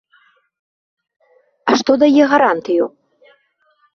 А 1.71 1.77
што 1.81 1.91
дае 2.03 2.23
гарантыю? 2.33 2.83